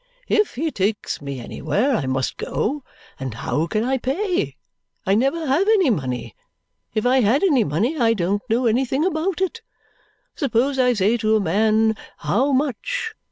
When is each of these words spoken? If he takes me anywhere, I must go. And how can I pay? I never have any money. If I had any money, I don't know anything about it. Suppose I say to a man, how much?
If 0.29 0.55
he 0.55 0.71
takes 0.71 1.21
me 1.21 1.39
anywhere, 1.39 1.95
I 1.95 2.07
must 2.07 2.37
go. 2.37 2.83
And 3.19 3.35
how 3.35 3.67
can 3.67 3.83
I 3.83 3.99
pay? 3.99 4.57
I 5.05 5.13
never 5.13 5.45
have 5.45 5.67
any 5.67 5.91
money. 5.91 6.35
If 6.95 7.05
I 7.05 7.21
had 7.21 7.43
any 7.43 7.63
money, 7.63 7.95
I 7.99 8.15
don't 8.15 8.41
know 8.49 8.65
anything 8.65 9.05
about 9.05 9.41
it. 9.41 9.61
Suppose 10.35 10.79
I 10.79 10.93
say 10.93 11.17
to 11.17 11.35
a 11.35 11.39
man, 11.39 11.95
how 12.17 12.51
much? 12.51 13.13